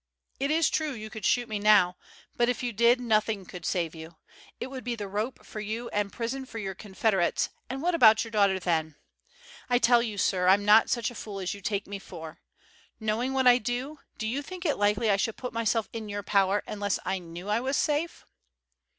[0.39, 1.95] It is true you could shoot me now,
[2.35, 4.15] but if you did, nothing could save you.
[4.59, 8.23] It would be the rope for you and prison for your confederates, and what about
[8.23, 8.95] your daughter then?
[9.69, 12.39] I tell you, sir, I'm not such a fool as you take me for.
[12.99, 16.23] Knowing what I do, do you think it likely I should put myself in your
[16.23, 18.25] power unless I knew I was safe?"